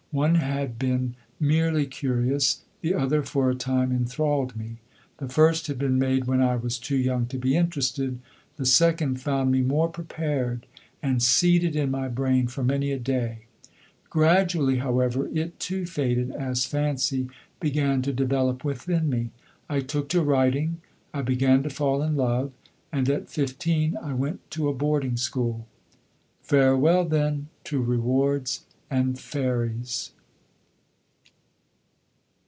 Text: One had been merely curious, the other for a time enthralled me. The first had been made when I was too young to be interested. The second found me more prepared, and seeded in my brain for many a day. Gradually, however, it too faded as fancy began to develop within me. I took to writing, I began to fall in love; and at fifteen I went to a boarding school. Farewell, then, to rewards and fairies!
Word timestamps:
One 0.13 0.35
had 0.35 0.77
been 0.77 1.15
merely 1.39 1.85
curious, 1.85 2.63
the 2.81 2.93
other 2.93 3.23
for 3.23 3.49
a 3.49 3.55
time 3.55 3.93
enthralled 3.93 4.57
me. 4.57 4.75
The 5.19 5.29
first 5.29 5.67
had 5.67 5.77
been 5.79 5.97
made 5.97 6.25
when 6.25 6.41
I 6.41 6.57
was 6.57 6.77
too 6.77 6.97
young 6.97 7.27
to 7.27 7.37
be 7.37 7.55
interested. 7.55 8.19
The 8.57 8.65
second 8.65 9.21
found 9.21 9.53
me 9.53 9.61
more 9.61 9.87
prepared, 9.87 10.65
and 11.01 11.23
seeded 11.23 11.77
in 11.77 11.91
my 11.91 12.09
brain 12.09 12.47
for 12.47 12.61
many 12.61 12.91
a 12.91 12.99
day. 12.99 13.45
Gradually, 14.09 14.79
however, 14.79 15.29
it 15.33 15.61
too 15.61 15.85
faded 15.85 16.31
as 16.31 16.65
fancy 16.65 17.29
began 17.61 18.01
to 18.01 18.11
develop 18.11 18.65
within 18.65 19.09
me. 19.09 19.29
I 19.69 19.79
took 19.79 20.09
to 20.09 20.21
writing, 20.21 20.81
I 21.13 21.21
began 21.21 21.63
to 21.63 21.69
fall 21.69 22.03
in 22.03 22.17
love; 22.17 22.51
and 22.91 23.07
at 23.09 23.29
fifteen 23.29 23.95
I 24.01 24.13
went 24.13 24.51
to 24.51 24.67
a 24.67 24.73
boarding 24.73 25.15
school. 25.15 25.67
Farewell, 26.41 27.05
then, 27.05 27.47
to 27.63 27.81
rewards 27.81 28.65
and 28.93 29.17
fairies! 29.17 30.11